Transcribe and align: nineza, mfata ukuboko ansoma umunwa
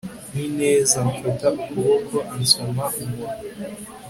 nineza, 0.33 0.97
mfata 1.09 1.47
ukuboko 1.59 2.15
ansoma 2.35 2.83
umunwa 3.01 3.33